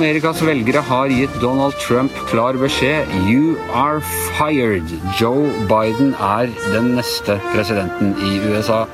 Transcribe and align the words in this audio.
Amerikas 0.00 0.40
velgere 0.42 0.80
har 0.86 1.10
gitt 1.12 1.34
Donald 1.42 1.74
Trump 1.78 2.14
klar 2.30 2.56
beskjed. 2.58 3.06
You 3.28 3.56
are 3.70 4.00
fired. 4.38 4.90
Joe 5.18 5.50
Biden 5.70 6.14
er 6.14 6.50
den 6.72 6.94
neste 6.96 7.36
presidenten 7.52 8.16
i 8.18 8.38
USA. 8.48 8.86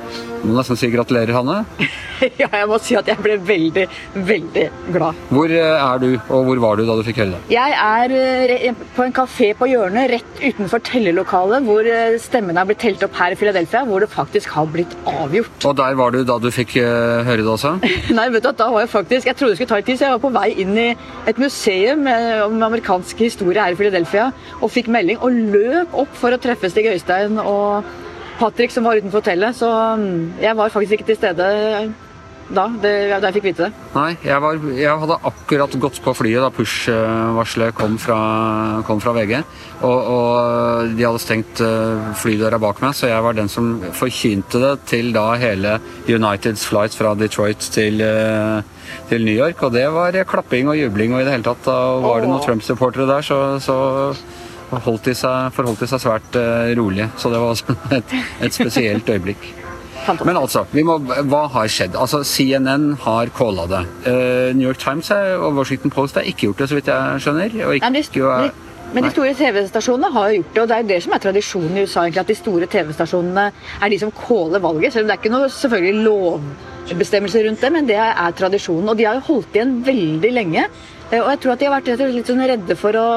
Må 0.43 0.53
nesten 0.57 0.77
si 0.79 0.89
gratulerer, 0.93 1.33
Hanne. 1.35 1.63
ja, 2.41 2.47
jeg 2.49 2.67
må 2.69 2.77
si 2.81 2.95
at 2.97 3.07
jeg 3.09 3.19
ble 3.21 3.37
veldig, 3.45 3.85
veldig 4.27 4.65
glad. 4.93 5.17
Hvor 5.33 5.53
eh, 5.53 5.73
er 5.73 6.01
du, 6.01 6.07
og 6.33 6.47
hvor 6.49 6.61
var 6.63 6.79
du 6.79 6.85
da 6.87 6.97
du 6.97 7.03
fikk 7.05 7.21
høre 7.23 7.35
det? 7.35 7.41
Jeg 7.53 7.75
er 7.77 8.13
eh, 8.15 8.83
på 8.95 9.05
en 9.05 9.15
kafé 9.15 9.51
på 9.57 9.69
hjørnet 9.71 10.11
rett 10.13 10.41
utenfor 10.43 10.83
tellelokalet, 10.87 11.65
hvor 11.67 11.89
eh, 11.89 12.17
stemmene 12.21 12.61
er 12.61 12.69
blitt 12.69 12.81
telt 12.83 13.05
opp 13.07 13.17
her 13.19 13.35
i 13.35 13.39
Philadelphia, 13.39 13.83
hvor 13.89 14.03
det 14.03 14.09
faktisk 14.13 14.53
har 14.57 14.69
blitt 14.73 14.95
avgjort. 15.09 15.67
Og 15.69 15.77
der 15.81 15.99
var 15.99 16.15
du 16.15 16.21
da 16.27 16.39
du 16.41 16.49
fikk 16.53 16.77
høre 16.77 17.41
det 17.41 17.53
også? 17.53 17.75
Nei, 18.17 18.29
vet 18.33 18.45
du, 18.45 18.51
da 18.57 18.69
var 18.73 18.85
jeg 18.85 18.93
faktisk 18.93 19.29
Jeg 19.29 19.37
trodde 19.37 19.53
det 19.53 19.59
skulle 19.61 19.73
ta 19.73 19.81
litt 19.81 19.89
tid, 19.91 19.99
så 19.99 20.09
jeg 20.09 20.17
var 20.17 20.25
på 20.25 20.33
vei 20.37 20.49
inn 20.63 20.73
i 20.77 20.89
et 21.29 21.39
museum 21.41 22.05
om 22.47 22.59
amerikansk 22.67 23.25
historie 23.25 23.61
her 23.61 23.75
i 23.75 23.79
Philadelphia 23.79 24.29
og 24.61 24.71
fikk 24.73 24.89
melding 24.93 25.21
og 25.21 25.33
løp 25.53 25.95
opp 26.05 26.13
for 26.17 26.33
å 26.33 26.41
treffe 26.41 26.69
Stig 26.71 26.89
Øystein 26.91 27.39
og 27.41 27.87
Patrick 28.37 28.73
som 28.73 28.87
var 28.87 28.99
utenfor 28.99 29.21
hotellet. 29.21 29.57
Så 29.57 29.69
mm, 29.69 30.41
jeg 30.41 30.57
var 30.57 30.73
faktisk 30.73 30.99
ikke 30.99 31.09
til 31.11 31.19
stede 31.21 31.47
da, 32.47 32.63
det, 32.79 32.91
da 33.19 33.27
jeg 33.27 33.35
fikk 33.37 33.47
vite 33.49 33.65
det. 33.65 33.87
Nei, 33.91 34.11
jeg, 34.23 34.37
var, 34.39 34.59
jeg, 34.71 34.99
hadde 35.01 35.17
akkurat 35.27 35.73
gått 35.83 35.99
på 36.03 36.13
flyet 36.15 36.45
da 36.45 36.51
push-varselet 36.55 37.75
kom, 37.75 37.97
kom, 38.87 39.01
fra 39.03 39.13
VG. 39.17 39.41
Og, 39.81 39.97
og, 40.13 40.93
de 40.95 41.03
hadde 41.03 41.21
stengt 41.21 41.61
eh, 41.63 42.07
flydøra 42.21 42.59
bak 42.61 42.79
meg, 42.83 42.95
så 42.95 43.11
jeg 43.11 43.25
var 43.25 43.35
den 43.37 43.51
som 43.51 43.75
forkynte 43.97 44.63
det 44.63 44.73
til 44.87 45.11
da 45.15 45.27
hele 45.41 45.77
Uniteds 46.07 46.63
flight 46.69 46.95
fra 46.95 47.13
Detroit 47.19 47.67
til, 47.75 47.99
eh, 48.05 48.95
til 49.11 49.27
New 49.27 49.35
York. 49.35 49.67
Og 49.67 49.75
det 49.75 49.87
var 49.91 50.15
klapping 50.31 50.71
og 50.71 50.79
jubling 50.79 51.17
og 51.17 51.23
i 51.23 51.27
det 51.27 51.35
hele 51.35 51.49
tatt. 51.49 51.65
Da 51.67 51.79
var 52.03 52.23
det 52.23 52.31
noen 52.31 52.45
Trump-supportere 52.47 53.09
der, 53.11 53.27
så, 53.27 53.41
så 53.59 53.77
forholdt 54.71 55.09
de 55.09 55.15
seg, 55.17 55.53
forholdt 55.55 55.85
de 55.85 55.89
seg 55.91 56.03
svært 56.03 56.37
uh, 56.39 56.73
rolig. 56.79 57.07
Så 57.19 57.31
det 57.33 57.41
var 57.43 57.63
et, 57.99 58.13
et 58.47 58.59
spesielt 58.59 59.09
øyeblikk. 59.09 59.49
Men 60.23 60.37
altså, 60.39 60.63
må, 60.87 60.99
hva 61.03 61.41
har 61.51 61.67
skjedd? 61.71 61.97
Altså, 61.99 62.21
CNN 62.23 62.93
har 63.03 63.33
calla 63.35 63.65
det. 63.67 63.81
Uh, 64.07 64.55
New 64.55 64.69
York 64.69 64.79
Times 64.79 65.11
og 65.11 65.57
Washington 65.57 65.91
Post 65.91 66.15
har 66.15 66.27
ikke 66.27 66.47
gjort 66.47 66.63
det, 66.63 66.69
så 66.71 66.79
vidt 66.79 66.93
jeg 66.93 67.25
skjønner. 67.25 67.59
Ikke, 67.75 67.91
Nei, 67.91 68.47
de, 68.47 68.67
men 68.95 69.03
de 69.03 69.11
store 69.11 69.33
TV-stasjonene 69.35 70.09
har 70.15 70.29
jo 70.29 70.37
gjort 70.39 70.53
det, 70.53 70.61
og 70.61 70.69
det 70.69 70.75
er 70.77 70.85
det 70.87 70.97
som 71.03 71.15
er 71.15 71.23
tradisjonen 71.23 71.75
i 71.75 71.83
USA. 71.83 72.05
egentlig, 72.05 72.21
At 72.21 72.31
de 72.31 72.37
store 72.39 72.67
TV-stasjonene 72.71 73.45
er 73.83 73.91
de 73.91 73.99
som 73.99 74.13
caller 74.15 74.63
valget. 74.63 74.93
Selv 74.93 75.05
om 75.05 75.09
det 75.09 75.17
er 75.17 75.21
ikke 75.21 75.33
noe 75.33 75.49
selvfølgelig 75.51 76.05
lovbestemmelser 76.07 77.47
rundt 77.49 77.65
det, 77.65 77.71
men 77.75 77.89
det 77.89 77.97
er 77.99 78.37
tradisjonen. 78.39 78.87
Og 78.87 78.97
de 78.97 79.07
har 79.09 79.19
jo 79.19 79.25
holdt 79.27 79.57
igjen 79.57 79.73
veldig 79.85 80.31
lenge. 80.31 80.63
Eh, 81.07 81.21
og 81.21 81.29
jeg 81.31 81.39
tror 81.43 81.53
at 81.53 81.61
de 81.61 81.67
har 81.69 81.75
vært 81.77 82.11
litt 82.11 82.29
sånn 82.29 82.43
redde 82.51 82.75
for 82.79 82.97
å 82.99 83.07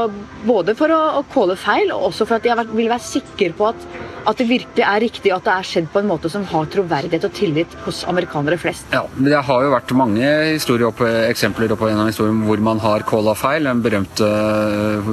både 0.47 0.77
for 0.79 0.93
å, 0.95 1.01
å 1.19 1.25
calle 1.33 1.57
feil, 1.59 1.91
og 1.95 2.11
også 2.11 2.27
for 2.29 2.39
at 2.39 2.47
de 2.47 2.55
vært, 2.61 2.73
vil 2.77 2.91
være 2.91 3.07
sikre 3.07 3.51
på 3.59 3.69
at, 3.73 3.87
at, 4.23 4.39
det 4.39 4.47
virkelig 4.51 4.87
er 4.87 5.03
riktig, 5.03 5.33
at 5.35 5.47
det 5.47 5.55
er 5.57 5.67
skjedd 5.67 5.91
på 5.93 6.03
en 6.03 6.11
måte 6.11 6.31
som 6.33 6.47
har 6.53 6.71
troverdighet 6.71 7.27
og 7.27 7.35
tillit 7.37 7.79
hos 7.87 8.05
amerikanere 8.11 8.61
flest. 8.63 8.87
Ja, 8.95 9.05
men 9.17 9.31
Det 9.33 9.45
har 9.51 9.67
jo 9.67 9.75
vært 9.75 9.95
mange 9.99 10.35
historier 10.53 10.91
opp, 10.91 11.03
eksempler 11.03 11.75
opp 11.75 11.87
historien 11.89 12.45
hvor 12.47 12.63
man 12.63 12.83
har 12.83 13.07
calla 13.09 13.35
feil. 13.39 13.67
Den 13.67 13.83
berømte 13.83 14.27
uh, 14.27 15.11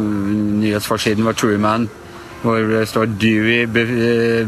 nyhetsforsiden 0.61 1.25
var 1.25 1.37
Truman 1.37 1.89
hvor 2.41 2.57
det 2.69 2.87
står 2.87 3.05
'Dewey 3.05 3.65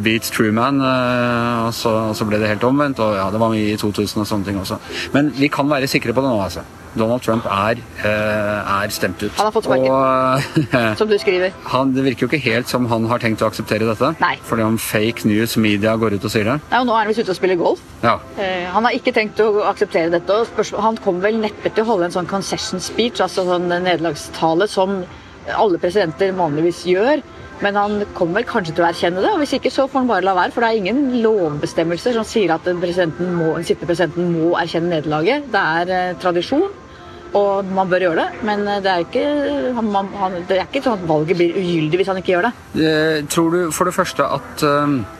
beats 0.04 0.32
Truman', 0.32 0.82
uh, 0.82 1.66
og, 1.68 1.74
så, 1.74 1.90
og, 2.10 2.16
så, 2.16 2.26
ble 2.26 2.40
det 2.40 2.52
helt 2.52 2.64
omvendt. 2.64 3.00
og 3.00 3.16
ja, 3.16 3.30
Det 3.32 3.40
var 3.40 3.50
mye 3.50 3.74
i 3.74 3.78
2000 3.78 4.22
og 4.22 4.28
sånne 4.28 4.46
ting 4.46 4.60
også. 4.60 4.78
Men 5.14 5.34
vi 5.38 5.48
kan 5.48 5.70
være 5.70 5.88
sikre 5.88 6.14
på 6.14 6.22
det 6.22 6.30
nå, 6.30 6.42
altså. 6.44 6.66
Donald 6.98 7.22
Trump 7.22 7.46
er, 7.46 7.78
eh, 8.04 8.84
er 8.84 8.90
stemt 8.90 9.22
ut. 9.24 9.32
Han 9.38 9.46
har 9.46 9.52
fått 9.52 9.68
sparken, 9.68 10.98
som 10.98 11.10
du 11.10 11.18
skriver. 11.22 11.54
Han, 11.74 11.94
det 11.94 12.04
virker 12.04 12.26
jo 12.26 12.30
ikke 12.32 12.42
helt 12.42 12.72
som 12.72 12.88
han 12.90 13.06
har 13.12 13.22
tenkt 13.22 13.44
å 13.46 13.50
akseptere 13.50 13.86
dette. 13.86 14.16
Nei. 14.22 14.36
Fordi 14.48 14.66
om 14.66 14.78
fake 14.82 15.30
news 15.30 15.56
media 15.58 15.96
går 15.96 16.18
ut 16.18 16.26
og 16.26 16.34
sier 16.34 16.50
det. 16.50 16.58
Ja, 16.72 16.82
og 16.82 16.90
Nå 16.90 16.96
er 16.96 17.04
han 17.04 17.12
visst 17.12 17.22
ute 17.22 17.36
og 17.36 17.40
spiller 17.40 17.60
golf. 17.62 17.84
Ja. 18.02 18.18
Eh, 18.42 18.66
han 18.74 18.88
har 18.88 18.98
ikke 18.98 19.14
tenkt 19.16 19.42
å 19.44 19.52
akseptere 19.70 20.10
dette. 20.18 20.42
Han 20.82 20.98
kommer 20.98 21.30
vel 21.30 21.42
neppe 21.44 21.70
til 21.70 21.86
å 21.86 21.94
holde 21.94 22.10
en 22.10 22.18
sånn 22.20 22.30
concession 22.30 22.82
speech, 22.82 23.22
altså 23.22 23.46
sånn 23.46 23.70
nederlagstale, 23.70 24.70
som 24.70 25.04
alle 25.56 25.82
presidenter 25.82 26.34
vanligvis 26.38 26.86
gjør. 26.90 27.24
Men 27.60 27.76
han 27.76 28.04
kommer 28.16 28.46
kanskje 28.48 28.72
til 28.78 28.86
å 28.86 28.88
erkjenne 28.88 29.24
det, 29.24 29.32
og 29.34 29.42
hvis 29.42 29.58
ikke 29.58 29.72
så 29.74 29.88
får 29.90 30.06
han 30.06 30.12
bare 30.12 30.24
la 30.24 30.36
være. 30.38 30.54
For 30.56 30.64
det 30.64 30.70
er 30.70 30.80
ingen 30.80 31.24
lovbestemmelser 31.26 32.16
som 32.16 32.28
sier 32.28 32.54
at 32.56 32.68
den, 32.68 32.80
må, 33.36 33.58
sittende 33.60 33.90
presidenten 33.90 34.32
må 34.32 34.54
erkjenne 34.62 34.94
nederlaget. 34.94 35.50
Det 35.52 35.64
er 35.82 35.92
eh, 35.98 36.14
tradisjon, 36.24 36.70
og 37.36 37.74
man 37.76 37.92
bør 37.92 38.08
gjøre 38.08 38.24
det. 38.24 38.46
Men 38.48 38.64
eh, 38.64 38.80
det 38.86 38.94
er 38.94 39.04
ikke, 39.04 39.26
han, 39.76 39.92
han, 40.24 40.40
det 40.48 40.62
er 40.62 40.70
ikke 40.70 40.86
sånn 40.88 41.02
at 41.02 41.08
valget 41.12 41.42
blir 41.42 41.60
ugyldig 41.60 42.00
hvis 42.00 42.14
han 42.14 42.22
ikke 42.24 42.38
gjør 42.38 42.48
det. 42.48 42.54
Eh, 42.80 43.20
tror 43.28 43.52
du 43.52 43.62
for 43.76 43.92
det 43.92 43.98
første 43.98 44.32
at 44.40 44.68
Eh, 44.70 45.19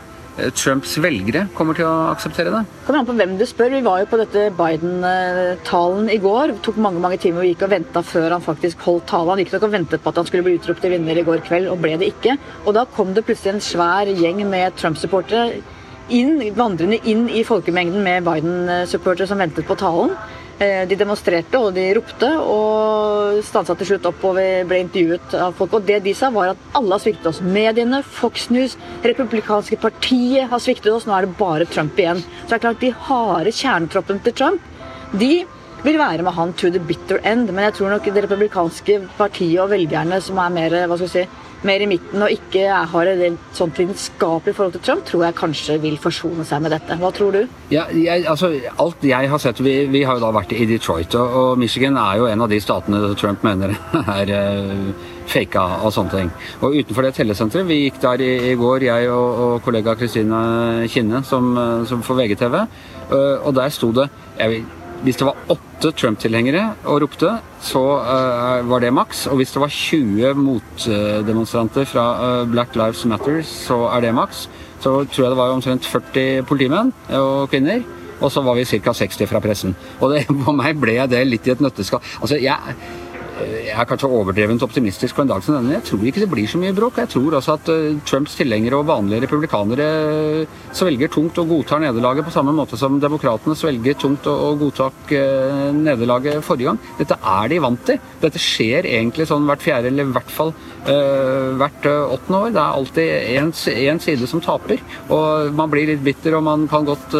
Trumps 0.56 0.96
velgere 1.02 1.46
kommer 1.56 1.76
til 1.76 1.86
å 1.88 2.10
akseptere 2.10 2.52
det? 2.54 2.62
Kommer 2.86 3.02
an 3.02 3.08
på 3.08 3.16
hvem 3.18 3.34
du 3.38 3.44
spør. 3.48 3.72
Vi 3.74 3.82
var 3.86 4.02
jo 4.02 4.08
på 4.10 4.20
dette 4.20 4.46
Biden-talen 4.58 6.10
i 6.12 6.18
går. 6.22 6.54
Det 6.54 6.64
tok 6.66 6.80
mange 6.82 7.02
mange 7.02 7.20
timer 7.22 7.44
og 7.44 7.50
gikk 7.50 7.66
og 7.66 7.74
venta 7.74 8.02
før 8.06 8.36
han 8.36 8.44
faktisk 8.44 8.86
holdt 8.86 9.08
talen. 9.10 9.34
Han 9.34 9.42
gikk 9.44 9.54
nok 9.56 9.68
og 9.68 9.74
ventet 9.74 10.04
på 10.04 10.12
at 10.12 10.22
han 10.22 10.30
skulle 10.30 10.46
bli 10.46 10.56
utropt 10.58 10.82
til 10.84 10.94
vinner 10.96 11.20
i 11.20 11.26
går 11.26 11.44
kveld, 11.46 11.70
og 11.72 11.82
ble 11.84 11.96
det 12.00 12.10
ikke. 12.14 12.38
Og 12.64 12.74
da 12.76 12.86
kom 12.96 13.14
det 13.16 13.26
plutselig 13.28 13.56
en 13.56 13.64
svær 13.64 14.10
gjeng 14.10 14.42
med 14.48 14.76
Trump-supportere 14.80 15.60
inn, 16.10 16.40
vandrende 16.56 16.98
inn 17.08 17.28
i 17.30 17.44
folkemengden 17.46 18.02
med 18.04 18.26
Biden-supportere 18.26 19.30
som 19.30 19.40
ventet 19.42 19.68
på 19.68 19.78
talen. 19.78 20.16
Eh, 20.60 20.82
de 20.84 20.96
demonstrerte 21.00 21.56
og 21.56 21.70
de 21.72 21.86
ropte, 21.96 22.28
og 22.36 23.38
stansa 23.48 23.72
til 23.80 23.88
slutt 23.88 24.08
opp 24.10 24.24
og 24.28 24.34
vi 24.36 24.48
ble 24.68 24.82
intervjuet 24.82 25.36
av 25.40 25.54
folk. 25.56 25.78
Og 25.78 25.86
det 25.88 26.02
de 26.04 26.12
sa, 26.16 26.28
var 26.34 26.52
at 26.52 26.66
alle 26.76 26.92
har 26.92 27.00
sviktet 27.00 27.30
oss. 27.30 27.40
Mediene, 27.40 28.02
Fox 28.04 28.50
News, 28.52 28.74
Republikanske 29.06 29.78
partiet 29.80 30.50
har 30.52 30.60
sviktet 30.60 30.92
oss. 30.92 31.06
Nå 31.08 31.16
er 31.16 31.24
det 31.24 31.38
bare 31.38 31.68
Trump 31.70 31.96
igjen. 31.96 32.20
Så 32.42 32.50
det 32.50 32.58
er 32.58 32.64
klart, 32.66 32.84
de 32.84 32.92
harde 33.08 33.54
kjernetroppene 33.56 34.26
til 34.26 34.36
Trump, 34.36 34.68
de 35.16 35.32
vil 35.80 35.96
være 35.96 36.26
med 36.26 36.36
han 36.36 36.52
to 36.52 36.68
the 36.68 36.82
bitter 36.90 37.22
end. 37.24 37.48
Men 37.48 37.70
jeg 37.70 37.78
tror 37.78 37.94
nok 37.94 38.10
det 38.12 38.26
republikanske 38.26 38.98
partiet 39.16 39.62
og 39.64 39.72
velgerne 39.72 40.20
som 40.20 40.44
er 40.44 40.52
mer 40.58 40.76
hva 40.84 41.00
skal 41.00 41.08
jeg 41.08 41.14
si, 41.14 41.46
mer 41.66 41.82
i 41.84 41.88
midten 41.90 42.24
og 42.24 42.32
ikke 42.32 42.80
har 42.92 43.10
et 43.10 43.54
sånt 43.56 43.78
lidenskapelig 43.80 44.54
forhold 44.56 44.76
til 44.76 44.84
Trump, 44.86 45.04
tror 45.08 45.24
jeg 45.26 45.36
kanskje 45.38 45.78
vil 45.82 45.98
forsone 46.00 46.46
seg 46.48 46.64
med 46.64 46.74
dette. 46.74 46.96
Hva 47.00 47.12
tror 47.14 47.36
du? 47.36 47.40
Ja, 47.72 47.86
jeg, 47.94 48.24
altså, 48.30 48.52
alt 48.80 49.04
jeg 49.06 49.30
har 49.30 49.42
sett, 49.42 49.60
vi, 49.64 49.76
vi, 49.92 50.04
har 50.06 50.18
jo 50.18 50.24
da 50.24 50.32
vært 50.34 50.54
i 50.56 50.66
Detroit, 50.70 51.14
og, 51.18 51.36
og, 51.42 51.60
Michigan 51.60 51.98
er 52.00 52.20
jo 52.20 52.28
en 52.30 52.44
av 52.46 52.50
de 52.52 52.60
statene 52.62 53.14
Trump 53.20 53.44
mener 53.46 53.74
er 54.18 54.34
uh, 54.34 55.06
faka 55.30 55.66
og 55.84 55.94
sånne 55.94 56.16
ting. 56.16 56.32
Og 56.64 56.80
utenfor 56.80 57.06
det 57.06 57.14
tellesenteret, 57.20 57.68
vi 57.68 57.82
gikk 57.84 58.00
der 58.02 58.24
i, 58.24 58.32
i 58.50 58.56
går, 58.58 58.88
jeg 58.88 59.12
og, 59.12 59.44
og 59.44 59.54
kollega 59.66 59.96
Kristine 60.00 60.88
Kinne 60.90 61.24
som, 61.26 61.52
som 61.88 62.04
for 62.06 62.18
VGTV, 62.20 62.60
uh, 63.12 63.36
og 63.44 63.54
der 63.58 63.72
sto 63.74 63.92
det 63.96 64.08
jeg, 64.40 64.64
hvis 65.04 65.16
det 65.20 65.26
var 65.28 65.38
åtte 65.52 65.92
Trump-tilhengere 65.96 66.64
og 66.84 67.00
ropte, 67.04 67.30
så 67.64 67.82
uh, 68.04 68.66
var 68.68 68.82
det 68.84 68.92
maks. 68.92 69.24
Og 69.30 69.40
hvis 69.40 69.54
det 69.54 69.62
var 69.62 69.72
20 69.72 70.34
motdemonstranter 70.36 71.88
fra 71.88 72.06
uh, 72.20 72.48
Black 72.50 72.76
Lives 72.76 73.06
Matter, 73.08 73.40
så 73.46 73.86
er 73.94 74.04
det 74.04 74.16
maks. 74.16 74.44
Så 74.80 74.92
tror 75.08 75.24
jeg 75.24 75.32
det 75.32 75.40
var 75.40 75.54
omtrent 75.54 75.88
40 75.88 76.44
politimenn 76.48 76.92
og 77.16 77.48
-kvinner. 77.48 77.82
Og 78.20 78.32
så 78.32 78.42
var 78.44 78.54
vi 78.54 78.64
ca. 78.64 78.92
60 78.92 79.28
fra 79.28 79.40
pressen. 79.40 79.76
Og 80.00 80.12
det, 80.12 80.26
for 80.44 80.52
meg 80.52 80.80
ble 80.80 80.98
det 81.08 81.24
litt 81.26 81.46
i 81.46 81.54
et 81.54 81.60
nøtteskall. 81.60 82.02
Altså, 82.20 82.36
jeg 82.36 82.58
jeg 83.40 83.74
er 83.74 83.88
kanskje 83.88 84.10
overdrevent 84.10 84.62
optimistisk 84.64 85.16
på 85.16 85.24
en 85.24 85.30
dag 85.30 85.42
som 85.44 85.56
denne. 85.56 85.76
Jeg 85.76 85.86
tror 85.88 86.04
ikke 86.06 86.22
det 86.22 86.30
blir 86.32 86.48
så 86.50 86.60
mye 86.60 86.74
bråk. 86.76 87.00
Jeg 87.02 87.10
tror 87.12 87.36
også 87.38 87.56
at 87.56 87.70
uh, 87.72 87.98
Trumps 88.08 88.36
tilhengere 88.38 88.80
og 88.80 88.88
vanlige 88.88 89.24
republikanere 89.24 89.88
uh, 90.44 90.58
svelger 90.76 91.10
tungt 91.12 91.38
og 91.40 91.50
godtar 91.52 91.82
nederlaget 91.84 92.26
på 92.26 92.34
samme 92.34 92.54
måte 92.56 92.78
som 92.80 93.00
demokratene 93.02 93.56
svelger 93.58 93.98
tungt 94.00 94.28
og, 94.30 94.60
godtok 94.60 95.12
uh, 95.14 95.70
nederlaget 95.76 96.44
forrige 96.46 96.70
gang. 96.70 96.80
Dette 96.98 97.18
er 97.18 97.52
de 97.52 97.60
vant 97.64 97.84
til. 97.88 98.00
Dette 98.22 98.42
skjer 98.42 98.88
egentlig 98.88 99.28
sånn 99.30 99.46
hvert 99.48 99.64
fjerde 99.64 99.92
eller 99.92 100.08
i 100.08 100.16
hvert 100.16 100.34
fall 100.34 100.54
hvert 100.80 101.84
åttende 101.84 102.38
år. 102.46 102.54
Det 102.54 102.62
er 102.62 102.78
alltid 102.78 103.82
én 103.84 104.00
side 104.00 104.30
som 104.30 104.40
taper. 104.40 104.80
Og 105.12 105.52
man 105.54 105.70
blir 105.72 105.90
litt 105.92 106.02
bitter 106.04 106.38
og 106.38 106.46
man 106.48 106.64
kan 106.72 106.88
godt 106.88 107.14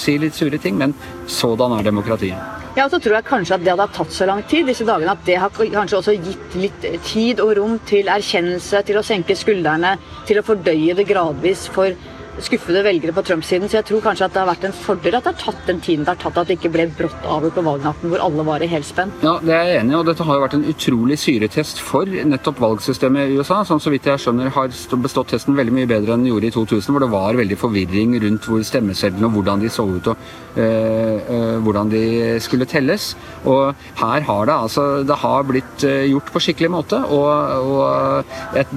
si 0.00 0.16
litt 0.20 0.38
sure 0.38 0.60
ting, 0.62 0.80
men 0.80 0.96
sådan 1.28 1.76
er 1.76 1.92
demokratiet. 1.92 2.61
Ja, 2.72 2.86
og 2.86 2.92
så 2.94 3.02
tror 3.04 3.18
jeg 3.18 3.26
kanskje 3.28 3.56
at 3.58 3.64
det 3.66 3.72
hadde 3.74 3.84
tatt 3.92 4.14
så 4.16 4.24
lang 4.24 4.38
tid 4.48 4.64
disse 4.70 4.86
dagene, 4.88 5.12
at 5.12 5.26
det 5.26 5.34
har 5.42 5.52
kanskje 5.52 5.98
også 5.98 6.14
gitt 6.24 6.54
litt 6.56 6.86
tid 7.04 7.42
og 7.44 7.50
rom 7.58 7.74
til 7.84 8.08
erkjennelse, 8.08 8.80
til 8.88 8.96
å 8.96 9.02
senke 9.04 9.36
skuldrene, 9.36 9.90
til 10.24 10.40
å 10.40 10.44
fordøye 10.46 10.96
det 10.96 11.04
gradvis 11.10 11.66
for 11.74 11.92
skuffede 12.40 12.82
velgere 12.84 13.12
på 13.12 13.22
Trump-siden. 13.26 13.68
Så 13.68 13.78
jeg 13.80 13.86
tror 13.88 14.02
kanskje 14.04 14.26
at 14.26 14.34
det 14.34 14.40
har 14.40 14.48
vært 14.48 14.66
en 14.68 14.76
fordel 14.76 15.16
at 15.18 15.26
det 15.26 15.32
har 15.34 15.40
tatt 15.42 15.66
den 15.68 15.80
tiden 15.84 16.06
det 16.06 16.14
har 16.14 16.20
tatt, 16.22 16.38
at 16.40 16.48
det 16.48 16.56
ikke 16.58 16.72
ble 16.72 16.86
brått 16.96 17.26
avgjort 17.28 17.58
på 17.58 17.64
valgnatten 17.66 18.12
hvor 18.12 18.24
alle 18.24 18.46
var 18.46 18.64
i 18.64 18.70
helspenn. 18.70 19.12
Ja, 19.24 19.34
det 19.42 19.54
er 19.56 19.68
jeg 19.68 19.80
enig 19.82 19.94
i, 19.94 19.98
og 20.00 20.08
dette 20.08 20.26
har 20.26 20.38
jo 20.38 20.44
vært 20.46 20.56
en 20.58 20.66
utrolig 20.72 21.18
syretest 21.20 21.82
for 21.82 22.08
nettopp 22.08 22.62
valgsystemet 22.62 23.32
i 23.32 23.40
USA, 23.40 23.62
som 23.68 23.80
så 23.82 23.92
vidt 23.92 24.08
jeg 24.08 24.22
skjønner 24.22 24.52
har 24.54 24.72
bestått 25.02 25.32
testen 25.34 25.58
veldig 25.58 25.76
mye 25.76 25.90
bedre 25.90 26.16
enn 26.16 26.24
den 26.24 26.32
gjorde 26.32 26.48
i 26.48 26.54
2000, 26.54 26.94
hvor 26.94 27.04
det 27.04 27.10
var 27.12 27.40
veldig 27.40 27.58
forvirring 27.60 28.16
rundt 28.24 28.48
hvor 28.48 28.64
stemmesedlene 28.66 29.28
og 29.28 29.36
hvordan 29.36 29.64
de 29.64 29.72
så 29.72 29.86
ut 29.88 30.10
og 30.12 30.26
øh, 30.56 31.18
øh, 31.36 31.56
hvordan 31.64 31.92
de 31.92 32.04
skulle 32.44 32.68
telles. 32.68 33.12
Og 33.44 33.74
her 34.00 34.26
har 34.28 34.48
det 34.48 34.56
altså 34.56 34.86
det 35.06 35.18
har 35.22 35.46
blitt 35.48 35.84
gjort 35.84 36.32
på 36.32 36.42
skikkelig 36.42 36.70
måte, 36.72 36.98
og, 37.12 37.30
og 37.76 38.58
et, 38.58 38.70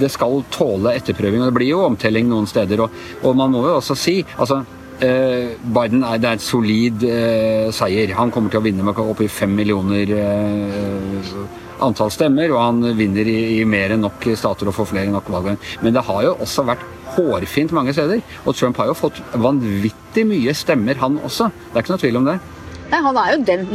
det 0.00 0.10
skal 0.12 0.42
tåle 0.52 0.94
etterprøving. 0.98 1.42
og 1.42 1.50
Det 1.50 1.58
blir 1.58 1.72
jo 1.72 1.84
omtelling 1.86 2.28
noen 2.28 2.48
steder. 2.50 2.84
og, 2.84 2.97
og 3.22 3.38
man 3.38 3.54
må 3.54 3.64
jo 3.66 3.78
også 3.78 3.98
si 3.98 4.20
altså 4.36 4.64
Uh, 4.98 5.54
Biden 5.62 6.02
er, 6.02 6.18
det 6.18 6.26
er 6.26 6.38
et 6.40 6.42
solid 6.42 7.04
eh, 7.06 7.68
seier. 7.70 8.10
Han 8.18 8.32
kommer 8.34 8.50
til 8.50 8.58
å 8.58 8.64
vinne 8.64 8.82
med 8.82 8.98
opp 8.98 9.20
i 9.22 9.28
fem 9.30 9.52
millioner 9.54 10.10
eh, 10.10 11.28
antall 11.86 12.10
stemmer, 12.10 12.50
og 12.50 12.58
han 12.58 12.96
vinner 12.98 13.30
i, 13.30 13.36
i, 13.60 13.62
mer 13.62 13.94
enn 13.94 14.02
nok 14.02 14.26
stater 14.34 14.66
og 14.66 14.74
får 14.74 14.90
flere 14.90 15.06
enn 15.06 15.14
nok 15.14 15.30
valg. 15.30 15.54
Men 15.84 15.94
det 15.94 16.02
har 16.08 16.26
jo 16.26 16.34
også 16.42 16.66
vært 16.66 16.82
hårfint 17.14 17.76
mange 17.78 17.94
steder. 17.94 18.24
Og 18.44 18.58
Trump 18.58 18.82
har 18.82 18.90
jo 18.90 18.98
fått 18.98 19.22
vanvittig 19.38 20.26
mye 20.26 20.54
stemmer, 20.58 20.98
han 20.98 21.22
også. 21.22 21.52
Det 21.68 21.78
er 21.78 21.86
ikke 21.86 21.94
noe 21.94 22.02
tvil 22.02 22.22
om 22.24 22.30
det. 22.32 22.40
Nei, 22.88 23.02
Han 23.04 23.18
er 23.20 23.34
jo 23.34 23.42
den 23.44 23.66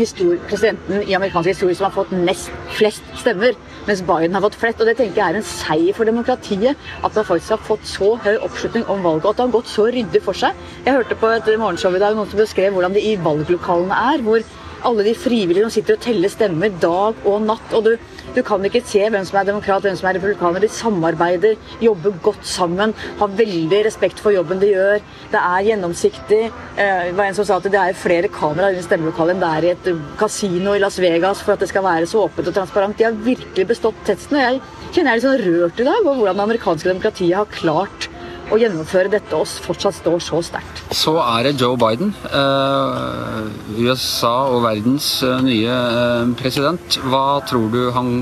presidenten 0.49 1.03
i 1.05 1.13
amerikansk 1.13 1.51
historie 1.51 1.77
som 1.77 1.85
har 1.85 1.93
fått 1.93 2.13
nest 2.17 2.49
flest 2.73 3.03
stemmer, 3.21 3.53
mens 3.85 4.01
Biden 4.01 4.33
har 4.33 4.41
fått 4.41 4.57
flest. 4.57 4.81
og 4.81 4.89
Det 4.89 4.95
tenker 4.97 5.21
jeg 5.21 5.35
er 5.35 5.37
en 5.37 5.45
seier 5.45 5.93
for 5.93 6.09
demokratiet. 6.09 6.79
At 7.03 7.13
man 7.13 7.27
faktisk 7.27 7.53
har 7.53 7.61
fått 7.67 7.85
så 7.85 8.15
høy 8.25 8.39
oppslutning 8.41 8.87
om 8.89 9.05
valget, 9.05 9.25
og 9.25 9.35
at 9.35 9.37
det 9.37 9.45
har 9.45 9.53
gått 9.59 9.69
så 9.69 9.85
ryddig 9.85 10.23
for 10.25 10.33
seg. 10.33 10.57
Jeg 10.87 10.97
hørte 10.97 11.19
på 11.21 11.29
et 11.29 11.51
morgenshow 11.61 11.93
i 11.93 12.01
dag 12.01 12.17
noen 12.17 12.31
som 12.31 12.41
beskrev 12.41 12.73
hvordan 12.73 12.97
det 12.97 13.05
i 13.05 13.13
valglokalene 13.21 14.01
er. 14.15 14.25
hvor 14.25 14.41
alle 14.87 15.05
de 15.07 15.15
frivillige 15.17 15.65
som 15.65 15.73
sitter 15.73 15.97
og 15.97 16.03
teller 16.03 16.31
stemmer 16.31 16.73
dag 16.83 17.25
og 17.29 17.47
natt. 17.47 17.73
og 17.73 17.83
du 17.87 17.93
du 18.33 18.41
kan 18.41 18.63
ikke 18.65 18.81
se 18.81 19.03
hvem 19.13 19.25
som 19.27 19.37
er 19.37 19.45
demokrat, 19.45 19.83
hvem 19.85 19.97
som 19.97 20.07
er 20.09 20.15
republikaner. 20.17 20.63
De 20.63 20.69
samarbeider, 20.73 21.57
jobber 21.83 22.15
godt 22.25 22.47
sammen, 22.49 22.95
har 23.19 23.35
veldig 23.37 23.83
respekt 23.85 24.21
for 24.23 24.33
jobben 24.33 24.61
de 24.61 24.71
gjør. 24.71 25.03
Det 25.29 25.41
er 25.41 25.67
gjennomsiktig. 25.67 26.39
Eh, 26.73 27.03
det 27.11 27.17
var 27.17 27.29
en 27.29 27.37
som 27.37 27.45
sa 27.45 27.59
at 27.61 27.69
det 27.69 27.77
er 27.77 27.99
flere 27.99 28.31
kameraer 28.33 28.79
i 28.79 28.85
stemmelokalet 28.85 29.35
enn 29.35 29.43
det 29.43 29.51
er 29.51 29.67
i 29.67 29.73
et 29.75 29.91
kasino 30.17 30.73
i 30.73 30.81
Las 30.81 30.97
Vegas 30.97 31.43
for 31.45 31.53
at 31.53 31.61
det 31.61 31.69
skal 31.69 31.85
være 31.85 32.09
så 32.09 32.25
åpent 32.25 32.49
og 32.49 32.57
transparent. 32.57 32.97
De 32.97 33.05
har 33.05 33.21
virkelig 33.29 33.67
bestått 33.69 34.01
testen. 34.07 34.39
og 34.39 34.47
Jeg 34.47 34.61
kjenner 34.95 35.13
jeg 35.13 35.13
er 35.13 35.21
litt 35.21 35.29
sånn 35.29 35.45
rørt 35.45 35.85
i 35.85 35.87
dag 35.91 36.01
over 36.01 36.23
hvordan 36.23 36.41
det 36.41 36.47
amerikanske 36.47 36.89
demokratiet 36.89 37.37
har 37.37 37.53
klart 37.53 38.09
å 38.53 38.59
gjennomføre 38.61 39.11
dette 39.11 39.37
og 39.37 39.49
fortsatt 39.65 39.97
står 39.97 40.21
så 40.21 40.41
sterkt. 40.45 40.83
Så 40.93 41.15
er 41.21 41.47
det 41.47 41.55
Joe 41.61 41.77
Biden, 41.79 42.13
eh, 42.29 43.49
USA 43.81 44.35
og 44.53 44.63
verdens 44.67 45.09
eh, 45.25 45.41
nye 45.45 45.73
eh, 45.73 46.31
president. 46.39 46.99
Hva 47.09 47.41
tror 47.49 47.69
du 47.73 47.83
han 47.95 48.15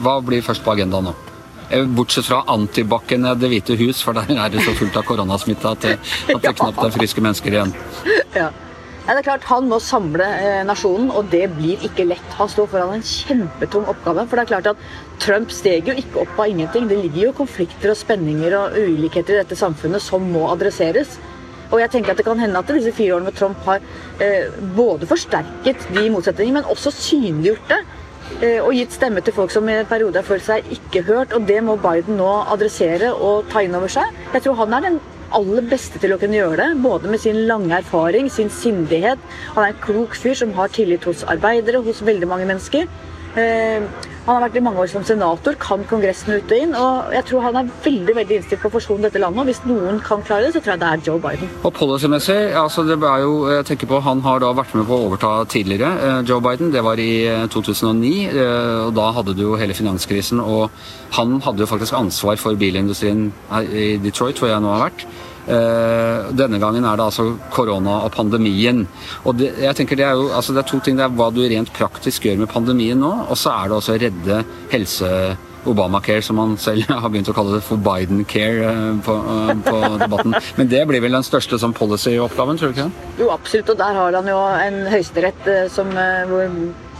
Hva 0.00 0.20
blir 0.22 0.44
først 0.46 0.62
på 0.62 0.70
agendaen 0.76 1.08
nå? 1.10 1.14
Eh, 1.70 1.84
bortsett 1.86 2.28
fra 2.28 2.44
antibac-ene 2.50 3.34
Det 3.38 3.50
hvite 3.50 3.76
hus, 3.80 4.02
for 4.02 4.16
der 4.16 4.30
er 4.36 4.52
det 4.52 4.62
så 4.64 4.74
fullt 4.78 4.96
av 5.00 5.06
koronasmitte 5.08 5.70
at, 5.70 5.86
det, 5.86 5.96
at 6.34 6.42
det 6.42 6.56
knapt 6.60 6.84
er 6.84 6.94
friske 6.94 7.24
mennesker 7.24 7.56
igjen. 7.56 7.74
Ja. 8.36 8.50
Ja, 9.10 9.16
det 9.16 9.24
er 9.24 9.32
klart 9.32 9.46
Han 9.50 9.66
må 9.66 9.80
samle 9.82 10.22
eh, 10.22 10.60
nasjonen, 10.62 11.08
og 11.10 11.32
det 11.32 11.48
blir 11.56 11.80
ikke 11.82 12.04
lett. 12.06 12.34
Han 12.38 12.46
står 12.52 12.68
foran 12.70 12.92
en 12.94 13.02
kjempetung 13.02 13.88
oppgave. 13.90 14.22
For 14.30 14.38
det 14.38 14.44
er 14.44 14.50
klart 14.52 14.68
at 14.70 14.84
Trump 15.18 15.50
steg 15.50 15.90
jo 15.90 15.96
ikke 15.98 16.20
opp 16.22 16.38
av 16.38 16.52
ingenting. 16.52 16.86
Det 16.86 16.98
ligger 17.00 17.24
jo 17.24 17.32
konflikter 17.40 17.90
og 17.90 17.98
spenninger 17.98 18.54
og 18.54 18.78
ulikheter 18.78 19.34
i 19.34 19.40
dette 19.40 19.58
samfunnet 19.58 20.04
som 20.04 20.30
må 20.30 20.44
adresseres. 20.52 21.18
Og 21.72 21.82
jeg 21.82 21.90
tenker 21.90 22.14
at 22.14 22.22
Det 22.22 22.28
kan 22.28 22.38
hende 22.38 22.62
at 22.62 22.70
disse 22.70 22.94
fire 22.94 23.18
årene 23.18 23.32
med 23.32 23.38
Trump 23.40 23.66
har 23.66 23.82
eh, 24.22 24.46
både 24.78 25.10
forsterket 25.10 25.90
de 25.90 26.06
motsetningene, 26.14 26.60
men 26.60 26.70
også 26.70 26.94
synliggjort 26.94 27.66
det. 27.74 27.82
Eh, 28.38 28.62
og 28.62 28.76
gitt 28.78 28.94
stemme 28.94 29.26
til 29.26 29.34
folk 29.34 29.50
som 29.50 29.66
i 29.66 29.80
en 29.80 29.90
periode 29.90 30.22
har 30.22 30.30
følt 30.30 30.46
seg 30.46 30.70
ikke 30.78 31.02
hørt. 31.10 31.34
og 31.34 31.50
Det 31.50 31.58
må 31.66 31.80
Biden 31.82 32.22
nå 32.22 32.30
adressere 32.46 33.10
og 33.10 33.50
ta 33.50 33.66
inn 33.66 33.74
over 33.74 33.90
seg. 33.90 34.14
Jeg 34.36 34.46
tror 34.46 34.62
han 34.62 34.78
er 34.78 34.86
den 34.86 35.02
aller 35.36 35.66
beste 35.70 36.00
til 36.02 36.14
å 36.14 36.18
kunne 36.20 36.38
gjøre 36.38 36.58
det. 36.60 36.68
Både 36.84 37.10
med 37.10 37.22
sin 37.22 37.42
lange 37.48 37.74
erfaring, 37.76 38.30
sin 38.30 38.50
sindighet. 38.52 39.20
Han 39.56 39.64
er 39.64 39.74
en 39.74 39.82
klok 39.84 40.16
fyr 40.18 40.36
som 40.38 40.54
har 40.56 40.72
tillit 40.74 41.06
hos 41.08 41.24
arbeidere, 41.30 41.82
hos 41.86 42.02
veldig 42.06 42.28
mange 42.30 42.48
mennesker. 42.50 42.88
Eh, 43.38 43.86
han 44.26 44.36
har 44.36 44.42
vært 44.44 44.58
i 44.60 44.62
mange 44.62 44.82
år 44.82 44.90
som 44.92 45.04
senator, 45.06 45.56
kan 45.60 45.82
Kongressen 45.88 46.34
ut 46.36 46.52
og 46.52 46.56
inn. 46.56 46.74
og 46.76 47.12
Jeg 47.14 47.24
tror 47.30 47.44
han 47.46 47.56
er 47.56 47.70
veldig 47.84 48.14
veldig 48.18 48.36
innstilt 48.36 48.60
på 48.62 48.68
å 48.68 48.74
forsone 48.74 49.06
dette 49.06 49.22
landet. 49.22 49.40
og 49.40 49.48
Hvis 49.48 49.62
noen 49.64 50.00
kan 50.04 50.22
klare 50.22 50.46
det, 50.46 50.52
så 50.54 50.60
tror 50.60 50.74
jeg 50.74 50.80
det 50.82 50.90
er 50.90 51.06
Joe 51.06 51.22
Biden. 51.24 51.48
Og 51.64 51.72
policymessig, 51.72 52.38
altså 52.54 52.84
det 52.84 52.98
er 53.00 53.24
jo, 53.24 53.48
jeg 53.48 53.66
tenker 53.66 53.86
på, 53.86 54.00
Han 54.00 54.20
har 54.20 54.40
da 54.40 54.52
vært 54.52 54.74
med 54.74 54.86
på 54.86 54.96
å 54.96 55.06
overta 55.08 55.44
tidligere, 55.48 55.90
eh, 56.04 56.22
Joe 56.28 56.40
Biden. 56.40 56.70
Det 56.70 56.84
var 56.84 56.96
i 57.00 57.48
2009. 57.48 58.28
Eh, 58.28 58.86
og 58.86 58.94
Da 58.94 59.10
hadde 59.12 59.34
du 59.34 59.42
jo 59.42 59.56
hele 59.56 59.74
finanskrisen. 59.74 60.40
Og 60.40 60.70
han 61.12 61.40
hadde 61.40 61.60
jo 61.60 61.66
faktisk 61.66 61.94
ansvar 61.94 62.36
for 62.36 62.54
bilindustrien 62.54 63.32
i 63.72 63.96
Detroit, 63.96 64.38
hvor 64.38 64.48
jeg 64.48 64.60
nå 64.60 64.68
har 64.68 64.90
vært. 64.90 65.06
Uh, 65.48 66.30
denne 66.36 66.60
gangen 66.60 66.84
er 66.84 66.98
det 66.98 67.06
altså 67.06 67.30
korona 67.54 68.02
og 68.06 68.14
pandemien. 68.14 68.84
Og 69.24 69.38
det, 69.40 69.52
jeg 69.62 69.78
tenker 69.78 69.98
det 69.98 70.06
er 70.06 70.18
jo 70.18 70.30
altså 70.36 70.54
det 70.54 70.64
er 70.64 70.70
to 70.70 70.80
ting. 70.84 70.98
Det 70.98 71.06
er 71.06 71.14
hva 71.16 71.30
du 71.34 71.40
rent 71.42 71.72
praktisk 71.76 72.28
gjør 72.28 72.42
med 72.42 72.52
pandemien 72.52 73.00
nå, 73.00 73.12
og 73.26 73.38
så 73.38 73.54
er 73.56 73.70
det 73.70 73.78
også 73.80 73.96
å 73.96 74.02
redde 74.08 74.42
helse... 74.74 75.14
Obamacare, 75.68 76.22
som 76.24 76.38
han 76.40 76.54
selv 76.56 76.88
har 77.02 77.10
begynt 77.12 77.28
å 77.28 77.34
kalle 77.36 77.58
det 77.58 77.66
for 77.66 77.76
Biden-care 77.84 78.62
uh, 78.64 78.94
på, 79.04 79.12
uh, 79.12 79.50
på, 79.66 79.74
debatten. 80.00 80.32
Men 80.56 80.70
det 80.72 80.80
blir 80.88 81.02
vel 81.04 81.12
den 81.18 81.26
største 81.26 81.58
som 81.60 81.74
policy-oppgaven, 81.76 82.56
tror 82.56 82.72
du 82.72 82.78
ikke 82.78 82.86
det? 82.86 83.10
Jo, 83.20 83.26
absolutt. 83.34 83.74
Og 83.74 83.82
der 83.82 83.98
har 83.98 84.16
han 84.16 84.30
jo 84.32 84.38
en 84.40 84.78
høyesterett 84.88 85.50
som 85.68 85.92
hvor 85.92 86.48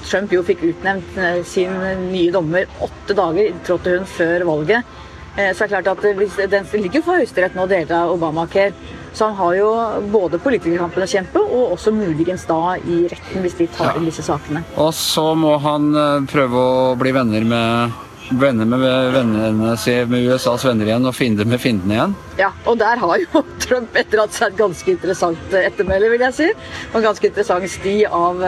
Trump 0.05 0.37
jo 0.37 0.45
fikk 0.45 0.67
utnevnt 0.75 1.17
sin 1.49 1.73
nye 2.11 2.29
dommer 2.37 2.69
åtte 2.85 3.17
dager, 3.17 3.49
trådte 3.65 3.97
hun 3.97 4.05
før 4.13 4.45
valget. 4.53 5.01
Eh, 5.41 5.53
så 5.57 5.65
er 5.65 5.75
klart 5.75 5.89
at 5.91 6.03
hvis, 6.19 6.37
Den 6.51 6.67
ligger 6.73 7.05
for 7.05 7.21
Høyesterett 7.21 7.57
nå, 7.57 7.67
deler 7.71 7.97
av 8.03 8.15
Obamacare. 8.15 8.73
Så 9.13 9.27
han 9.27 9.35
har 9.35 9.55
jo 9.59 9.71
både 10.13 10.39
politikerkampen 10.39 11.03
å 11.03 11.09
kjempe, 11.11 11.41
og 11.43 11.73
også 11.75 11.91
muligens 11.95 12.45
da 12.47 12.77
i 12.79 13.01
retten, 13.11 13.43
hvis 13.43 13.57
de 13.59 13.67
tar 13.75 13.99
inn 13.99 14.07
disse 14.07 14.23
sakene. 14.23 14.63
Og 14.79 14.93
så 14.95 15.33
må 15.39 15.57
han 15.65 15.91
eh, 15.99 16.29
prøve 16.31 16.63
å 16.63 16.95
bli 17.01 17.15
venner 17.17 17.47
med 17.55 17.99
venner 18.31 18.69
med 18.71 18.83
vennene 19.11 19.73
med 20.07 20.29
USAs 20.31 20.63
venner 20.63 20.87
igjen 20.87 21.09
og 21.11 21.17
fiender 21.17 21.49
med 21.51 21.59
fiendene 21.59 21.97
igjen. 21.97 22.13
Ja, 22.39 22.53
og 22.63 22.79
der 22.79 23.01
har 23.03 23.17
jo 23.19 23.43
Trump 23.65 23.99
etterlatt 23.99 24.37
seg 24.37 24.53
et 24.53 24.61
ganske 24.61 24.95
interessant 24.95 25.57
eh, 25.57 25.67
ettermæle, 25.67 26.13
vil 26.13 26.23
jeg 26.29 26.37
si. 26.39 26.51
Og 26.93 27.01
en 27.01 27.09
ganske 27.09 27.33
interessant 27.33 27.67
sti 27.75 27.97
av 28.07 28.45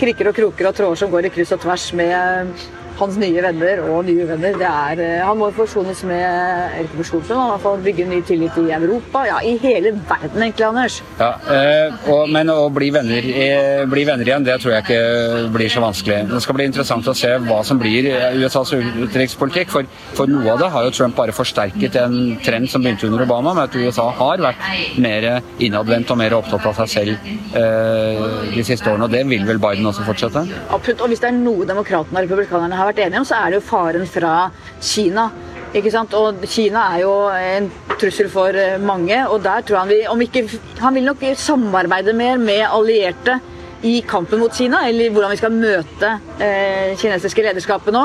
krikker 0.00 0.30
og 0.30 0.38
kroker 0.38 0.70
og 0.70 0.78
tråder 0.78 1.02
som 1.02 1.12
går 1.12 1.28
i 1.28 1.34
kryss 1.34 1.52
og 1.52 1.60
tvers 1.66 1.90
med 2.00 2.56
hans 2.98 3.18
nye 3.20 3.42
venner 3.44 3.82
og 3.86 4.04
nye 4.06 4.26
venner. 4.28 4.56
Det 4.58 4.68
er, 4.68 5.02
eh, 5.02 5.24
han 5.24 5.38
må 5.38 5.50
forsones 5.56 6.02
med 6.08 6.78
ikke 6.82 7.00
forsones, 7.02 7.30
han 7.32 7.80
i 7.80 7.84
bygge 7.86 8.08
ny 8.08 8.20
tillit 8.28 8.58
i 8.58 8.70
Europa. 8.76 9.24
Ja, 9.26 9.38
i 9.42 9.56
hele 9.62 9.94
verden, 10.08 10.42
egentlig, 10.42 10.66
Anders. 10.66 11.02
Ja, 11.18 11.32
eh, 11.50 12.10
og, 12.10 12.28
Men 12.32 12.48
å 12.48 12.70
bli 12.72 12.90
venner, 12.90 13.18
eh, 13.18 13.84
bli 13.86 14.04
venner, 14.04 14.24
igjen, 14.24 14.44
det 14.44 14.60
tror 14.60 14.74
jeg 14.74 14.84
ikke 14.84 15.52
blir 15.52 15.68
så 15.68 15.82
vanskelig. 15.82 16.28
Det 16.30 16.42
skal 16.42 16.54
bli 16.54 16.64
interessant 16.70 17.06
å 17.06 17.14
se 17.14 17.28
hva 17.38 17.62
som 17.64 17.78
blir 17.78 18.08
USAs 18.38 18.72
utenrikspolitikk. 18.72 19.70
For, 19.72 19.84
for 20.14 20.26
noe 20.26 20.52
av 20.52 20.58
det 20.62 20.70
har 20.70 20.84
jo 20.84 20.90
Trump 20.90 21.16
bare 21.16 21.32
forsterket 21.32 21.96
en 21.96 22.38
trend 22.42 22.70
som 22.70 22.82
begynte 22.82 23.06
under 23.06 23.24
Obama, 23.26 23.54
med 23.54 23.70
at 23.70 23.76
USA 23.76 24.08
har 24.10 24.38
vært 24.38 24.98
mer 24.98 25.42
innadvendt 25.58 26.10
og 26.10 26.18
mer 26.18 26.34
opptatt 26.36 26.66
av 26.66 26.78
seg 26.82 26.92
selv 26.92 27.30
eh, 27.58 28.52
de 28.54 28.64
siste 28.66 28.88
årene. 28.88 29.08
Og 29.08 29.14
det 29.14 29.22
vil 29.30 29.46
vel 29.48 29.60
Biden 29.62 29.88
også 29.88 30.06
fortsette? 30.06 30.44
Absolutt. 30.70 31.04
Og 31.04 31.12
hvis 31.12 31.22
det 31.22 31.30
er 31.30 31.38
noe 31.38 31.66
demokratene 31.68 32.20
og 32.20 32.26
republikanerne 32.26 32.78
har 32.82 32.90
vært 32.90 33.04
enige 33.06 33.22
om, 33.22 33.28
så 33.28 33.38
er 33.38 33.52
det 33.52 33.60
jo 33.60 33.68
faren 33.70 34.06
fra 34.10 34.34
Kina. 34.82 35.28
Ikke 35.72 35.92
sant? 35.94 36.12
Og 36.18 36.42
Kina 36.50 36.84
er 36.92 37.04
jo 37.04 37.14
en 37.32 37.70
trussel 37.96 38.28
for 38.32 38.58
eh, 38.58 38.80
mange. 38.80 39.22
og 39.28 39.40
der 39.44 39.64
tror 39.64 39.84
Han 39.84 39.88
vi, 39.88 40.02
om 40.08 40.20
ikke, 40.20 40.44
han 40.80 40.94
vil 40.94 41.08
nok 41.08 41.24
samarbeide 41.36 42.12
mer 42.12 42.36
med 42.36 42.66
allierte 42.68 43.40
i 43.82 44.00
kampen 44.06 44.38
mot 44.38 44.54
Kina, 44.54 44.84
eller 44.88 45.10
hvordan 45.10 45.32
vi 45.32 45.40
skal 45.40 45.54
møte 45.54 46.10
eh, 46.38 46.92
kinesiske 47.00 47.42
lederskapet 47.42 47.94
nå. 47.94 48.04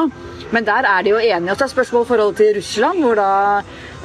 Men 0.52 0.66
der 0.66 0.88
er 0.88 1.04
de 1.04 1.12
jo 1.12 1.20
enige. 1.20 1.52
Og 1.52 1.58
så 1.58 1.68
er 1.68 1.74
spørsmålet 1.74 2.08
forholdet 2.08 2.38
til 2.38 2.54
Russland, 2.58 3.02
hvor 3.04 3.20
da 3.20 3.32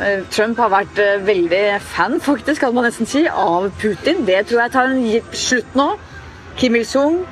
eh, 0.02 0.24
Trump 0.30 0.58
har 0.58 0.72
vært 0.72 0.98
eh, 1.00 1.26
veldig 1.26 1.62
fan, 1.80 2.18
faktisk, 2.20 2.60
kan 2.60 2.74
man 2.74 2.88
nesten 2.88 3.08
si, 3.08 3.24
av 3.26 3.70
Putin. 3.80 4.26
Det 4.26 4.42
tror 4.48 4.64
jeg 4.64 4.74
tar 4.74 4.90
en 4.90 5.36
slutt 5.44 5.78
nå. 5.78 5.92
Kim 6.58 6.76
Il-sung 6.76 7.22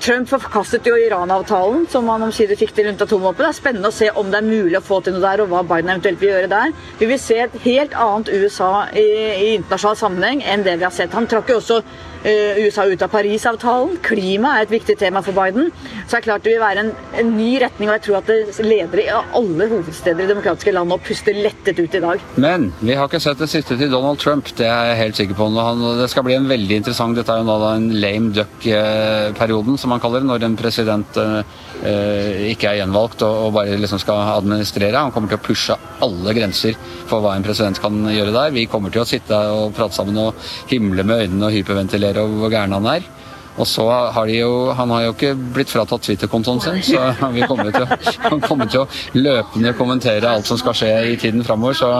Trump 0.00 0.28
forkastet 0.30 0.86
jo 0.88 0.94
Iran-avtalen, 0.98 1.84
som 1.92 2.08
han 2.08 2.24
omsider 2.26 2.56
fikk 2.58 2.72
til 2.74 2.88
rundt 2.88 3.02
atomvåpen. 3.04 3.44
Det 3.44 3.50
er 3.50 3.58
spennende 3.58 3.90
å 3.90 3.94
se 3.94 4.08
om 4.16 4.30
det 4.32 4.40
er 4.40 4.46
mulig 4.48 4.78
å 4.78 4.84
få 4.84 5.02
til 5.04 5.14
noe 5.14 5.22
der, 5.22 5.44
og 5.44 5.52
hva 5.52 5.60
Biden 5.68 5.92
eventuelt 5.92 6.22
vil 6.22 6.32
gjøre 6.32 6.50
der. 6.50 6.72
Vi 6.98 7.10
vil 7.10 7.20
se 7.20 7.36
et 7.44 7.58
helt 7.66 7.94
annet 7.94 8.32
USA 8.32 8.72
i, 8.96 9.04
i 9.04 9.52
internasjonal 9.58 10.00
sammenheng 10.00 10.42
enn 10.48 10.64
det 10.66 10.78
vi 10.80 10.88
har 10.88 10.94
sett. 10.96 11.14
Han 11.14 11.28
trakk 11.30 11.52
jo 11.52 11.60
også 11.60 11.82
eh, 11.82 12.13
USA 12.24 12.86
ut 12.88 13.02
av 13.04 13.12
Parisavtalen. 13.12 13.98
Klima 14.04 14.54
er 14.56 14.64
et 14.64 14.72
viktig 14.72 14.96
tema 15.00 15.20
for 15.24 15.36
Biden. 15.36 15.70
Så 16.04 16.14
det 16.14 16.20
er 16.22 16.26
klart 16.28 16.46
det 16.46 16.54
vil 16.54 16.62
være 16.62 16.84
en, 16.84 16.92
en 17.20 17.32
ny 17.36 17.50
retning, 17.62 17.90
og 17.90 17.98
jeg 17.98 18.04
tror 18.06 18.18
at 18.20 18.30
det 18.30 18.64
ledere 18.64 19.04
i 19.04 19.12
alle 19.12 19.68
hovedsteder 19.70 20.24
i 20.24 20.30
demokratiske 20.30 20.72
land 20.74 20.92
nå 20.92 20.98
puster 21.04 21.36
lettet 21.36 21.80
ut 21.80 21.96
i 21.98 22.02
dag. 22.04 22.24
Men 22.40 22.70
vi 22.80 22.96
har 22.96 23.08
ikke 23.08 23.20
sett 23.22 23.40
det 23.42 23.50
siste 23.52 23.76
til 23.80 23.92
Donald 23.92 24.20
Trump, 24.22 24.48
det 24.56 24.68
er 24.68 24.90
jeg 24.90 25.00
helt 25.02 25.20
sikker 25.20 25.38
på. 25.38 25.50
Han, 25.58 25.84
det 26.00 26.08
skal 26.12 26.26
bli 26.26 26.36
en 26.38 26.48
veldig 26.48 26.80
interessant 26.80 27.16
Dette 27.18 27.32
er 27.32 27.42
jo 27.42 27.48
nå 27.48 27.58
da 27.60 27.74
en 27.76 27.90
lame 28.00 28.32
duck-perioden, 28.36 29.78
som 29.80 29.92
man 29.92 30.02
kaller 30.02 30.24
det, 30.24 30.30
når 30.30 30.46
en 30.48 30.58
president 30.58 31.20
eh, 31.20 32.50
ikke 32.54 32.70
er 32.70 32.80
gjenvalgt 32.80 33.24
og, 33.26 33.48
og 33.48 33.56
bare 33.58 33.76
liksom 33.80 34.00
skal 34.02 34.22
administrere. 34.38 34.96
Han 34.96 35.12
kommer 35.14 35.32
til 35.32 35.40
å 35.40 35.44
pushe 35.44 35.76
alle 36.04 36.34
grenser 36.36 36.78
for 37.08 37.24
hva 37.24 37.34
en 37.36 37.44
president 37.46 37.80
kan 37.82 38.00
gjøre 38.08 38.34
der. 38.34 38.54
Vi 38.54 38.66
kommer 38.70 38.92
til 38.92 39.04
å 39.04 39.08
sitte 39.08 39.38
og 39.54 39.74
prate 39.76 39.96
sammen 39.96 40.20
og 40.20 40.40
himle 40.70 41.04
med 41.06 41.26
øynene 41.26 41.48
og 41.48 41.54
hyperventilere 41.56 42.13
over 42.22 42.44
hvor 42.44 42.50
gæren 42.54 42.72
han 42.78 42.86
er. 42.86 43.10
Og 43.54 43.66
så 43.70 43.84
har 43.86 44.26
de 44.26 44.40
jo, 44.40 44.72
Han 44.74 44.90
har 44.90 45.02
jo 45.04 45.12
ikke 45.14 45.34
blitt 45.54 45.70
fratatt 45.70 46.02
Twitter-kontoen 46.02 46.58
sin, 46.60 46.80
så 46.82 47.30
vi 47.30 47.42
kommer 47.46 47.70
til, 47.70 47.86
han 48.24 48.40
kommer 48.42 48.66
til 48.66 48.80
å 48.82 48.88
løpende 49.14 49.70
kommentere 49.78 50.26
alt 50.26 50.46
som 50.50 50.58
skal 50.58 50.74
skje 50.74 50.90
i 51.12 51.16
tiden 51.22 51.44
framover. 51.46 51.76
Så, 51.78 51.92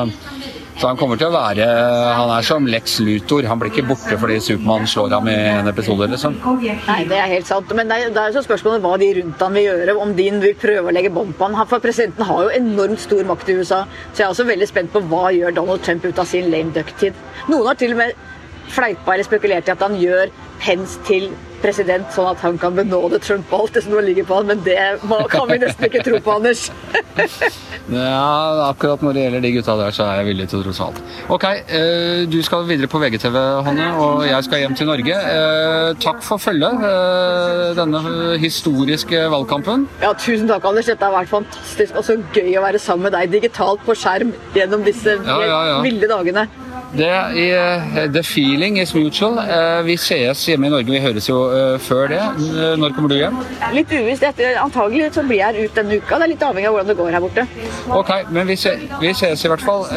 så 0.80 0.88
han 0.90 0.98
kommer 0.98 1.14
til 1.14 1.28
å 1.28 1.36
være 1.36 1.68
Han 2.18 2.32
er 2.34 2.42
som 2.42 2.66
Lex 2.66 2.96
Luthor. 3.06 3.46
Han 3.46 3.60
blir 3.62 3.70
ikke 3.70 3.86
borte 3.86 4.18
fordi 4.18 4.40
Supermann 4.42 4.88
slår 4.90 5.14
ham 5.14 5.30
i 5.30 5.36
en 5.52 5.70
episode, 5.70 6.10
liksom. 6.10 6.40
Nei, 6.90 6.98
det 7.12 7.20
er 7.22 7.30
helt 7.36 7.46
sant. 7.46 7.70
Men 7.78 7.86
det 7.86 8.00
er, 8.02 8.10
jo 8.10 8.34
så 8.40 8.42
spørsmålet 8.48 8.82
hva 8.82 8.96
de 8.98 9.12
rundt 9.20 9.46
han 9.46 9.54
vil 9.54 9.68
gjøre. 9.70 9.94
Om 10.08 10.16
de 10.18 10.28
vil 10.48 10.58
prøve 10.58 10.90
å 10.90 10.96
legge 10.98 11.14
bånd 11.14 11.38
på 11.38 11.46
han. 11.46 11.54
Han- 11.54 11.70
For 11.70 11.78
presidenten 11.86 12.26
har 12.26 12.48
jo 12.48 12.50
enormt 12.58 12.98
stor 13.06 13.22
makt 13.30 13.54
i 13.54 13.60
USA. 13.62 13.84
Så 14.10 14.24
jeg 14.24 14.26
er 14.26 14.34
også 14.34 14.50
veldig 14.50 14.72
spent 14.74 14.90
på 14.92 15.06
hva 15.06 15.28
gjør 15.38 15.54
Donald 15.62 15.86
Trump 15.86 16.02
ut 16.10 16.18
av 16.18 16.26
sin 16.34 16.50
lame 16.50 16.74
duck-tid. 16.74 17.14
Noen 17.46 17.70
har 17.70 17.78
til 17.78 17.94
og 17.94 18.02
med 18.02 18.18
fleipa 18.72 19.14
eller 19.14 19.26
spekulert 19.26 19.68
i 19.68 19.74
at 19.74 19.82
han 19.84 19.98
gjør 20.00 20.32
Pence 20.64 21.00
til 21.04 21.28
president, 21.60 22.06
sånn 22.14 22.30
at 22.30 22.40
han 22.44 22.56
kan 22.60 22.74
benåde 22.76 23.18
Trump 23.24 23.50
og 23.52 23.64
alt 23.66 23.76
det 23.76 23.82
som 23.84 23.94
nå 23.96 24.02
ligger 24.04 24.26
på 24.28 24.38
han. 24.38 24.48
Men 24.52 24.60
det 24.64 24.76
kan 25.32 25.48
vi 25.50 25.58
nesten 25.60 25.88
ikke 25.88 26.04
tro 26.06 26.20
på, 26.24 26.36
Anders. 26.38 26.68
Ja, 27.84 28.70
akkurat 28.70 29.02
når 29.04 29.12
det 29.12 29.22
gjelder 29.26 29.42
de 29.44 29.50
gutta 29.58 29.74
der, 29.76 29.92
så 29.92 30.06
er 30.08 30.22
jeg 30.22 30.28
villig 30.30 30.46
til 30.48 30.62
å 30.62 30.64
tro 30.64 30.72
så 30.72 30.86
alt. 30.86 31.00
Ok, 31.34 31.44
eh, 31.44 32.22
du 32.32 32.38
skal 32.46 32.64
videre 32.64 32.88
på 32.88 32.96
VGTV, 33.02 33.36
Hanne, 33.66 33.90
og 34.00 34.22
jeg 34.24 34.46
skal 34.46 34.62
hjem 34.62 34.76
til 34.78 34.88
Norge. 34.88 35.18
Eh, 35.34 35.90
takk 36.00 36.24
for 36.24 36.40
følget 36.40 36.80
eh, 36.88 37.74
denne 37.76 38.00
historiske 38.40 39.26
valgkampen. 39.36 39.84
Ja, 40.00 40.14
Tusen 40.16 40.48
takk, 40.48 40.64
Anders. 40.70 40.88
Dette 40.88 41.04
har 41.04 41.12
vært 41.12 41.28
fantastisk 41.34 42.00
og 42.00 42.08
så 42.08 42.16
gøy 42.32 42.56
å 42.56 42.64
være 42.64 42.80
sammen 42.80 43.10
med 43.10 43.18
deg 43.18 43.36
digitalt 43.36 43.84
på 43.84 43.96
skjerm 44.00 44.32
gjennom 44.56 44.88
disse 44.88 45.18
Ja, 45.20 45.40
ja, 45.44 45.60
ja. 45.74 45.80
ville 45.84 46.08
dagene. 46.08 46.48
Det, 46.94 47.10
eh, 47.10 48.12
the 48.12 48.22
feeling 48.22 48.78
is 48.78 48.94
mutual. 48.94 49.38
Eh, 49.38 49.86
vi 49.86 49.96
sees 49.96 50.46
hjemme 50.46 50.66
i 50.66 50.70
Norge, 50.70 50.92
vi 50.92 51.00
høres 51.02 51.28
jo 51.28 51.38
eh, 51.50 51.78
før 51.82 52.06
det. 52.12 52.20
Når 52.78 52.94
kommer 52.94 53.10
du 53.10 53.16
hjem? 53.18 53.40
Litt 53.74 53.90
uvisst. 53.90 54.22
Antagelig 54.62 55.10
så 55.14 55.24
blir 55.26 55.40
jeg 55.40 55.46
her 55.46 55.64
ut 55.64 55.74
denne 55.80 55.98
uka. 55.98 56.20
Det 56.20 56.28
er 56.28 56.32
litt 56.34 56.44
avhengig 56.46 56.68
av 56.70 56.76
hvordan 56.76 56.92
det 56.92 56.96
går 57.00 57.16
her 57.16 57.24
borte. 57.24 57.46
Ok, 57.98 58.12
men 58.30 58.46
vi, 58.46 58.56
se, 58.56 58.76
vi 59.00 59.12
ses 59.14 59.44
i 59.44 59.50
hvert 59.50 59.64
fall. 59.64 59.88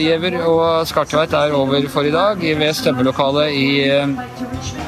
Giæver 0.00 0.38
og 0.46 0.88
Skartveit 0.88 1.36
er 1.36 1.52
over 1.56 1.88
for 1.92 2.08
i 2.08 2.14
dag 2.14 2.40
ved 2.40 2.72
stemmelokalet 2.80 3.52
i 3.52 3.68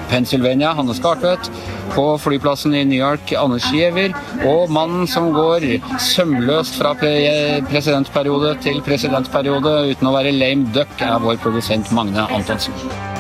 Pennsylvania, 0.09 0.73
Hanne 0.73 0.97
Skartvedt. 0.97 1.51
På 1.93 2.07
flyplassen 2.19 2.75
i 2.75 2.85
New 2.89 2.99
York, 2.99 3.33
Anders 3.39 3.67
Giæver. 3.73 4.17
Og 4.49 4.73
mannen 4.73 5.09
som 5.11 5.31
går 5.37 5.69
sømløst 6.01 6.81
fra 6.81 6.95
pre 6.99 7.15
presidentperiode 7.71 8.57
til 8.65 8.81
presidentperiode 8.87 9.75
uten 9.93 10.11
å 10.11 10.15
være 10.17 10.35
lame 10.35 10.73
duck, 10.75 10.95
er 11.03 11.21
vår 11.23 11.43
produsent 11.45 11.93
Magne 11.95 12.27
Antonsen. 12.33 13.14